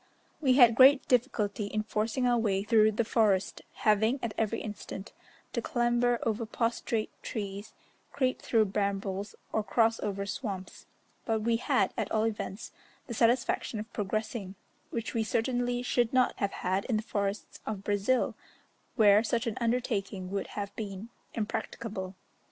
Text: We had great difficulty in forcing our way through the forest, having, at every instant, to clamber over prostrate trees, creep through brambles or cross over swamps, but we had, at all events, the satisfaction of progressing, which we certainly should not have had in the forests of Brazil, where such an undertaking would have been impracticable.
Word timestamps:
We 0.41 0.53
had 0.53 0.73
great 0.73 1.07
difficulty 1.07 1.67
in 1.67 1.83
forcing 1.83 2.25
our 2.25 2.39
way 2.39 2.63
through 2.63 2.93
the 2.93 3.05
forest, 3.05 3.61
having, 3.73 4.17
at 4.23 4.33
every 4.35 4.59
instant, 4.59 5.13
to 5.53 5.61
clamber 5.61 6.17
over 6.23 6.43
prostrate 6.47 7.11
trees, 7.21 7.73
creep 8.11 8.41
through 8.41 8.65
brambles 8.65 9.35
or 9.51 9.61
cross 9.63 9.99
over 9.99 10.25
swamps, 10.25 10.87
but 11.23 11.41
we 11.41 11.57
had, 11.57 11.93
at 11.95 12.11
all 12.11 12.23
events, 12.23 12.71
the 13.05 13.13
satisfaction 13.13 13.79
of 13.79 13.93
progressing, 13.93 14.55
which 14.89 15.13
we 15.13 15.23
certainly 15.23 15.83
should 15.83 16.11
not 16.11 16.33
have 16.37 16.53
had 16.65 16.85
in 16.85 16.97
the 16.97 17.03
forests 17.03 17.59
of 17.67 17.83
Brazil, 17.83 18.33
where 18.95 19.23
such 19.23 19.45
an 19.45 19.55
undertaking 19.61 20.31
would 20.31 20.47
have 20.57 20.75
been 20.75 21.09
impracticable. 21.35 22.15